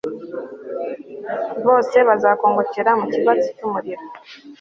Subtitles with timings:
[1.67, 4.03] bose bazakongokera mu kibatsi cy'umuriro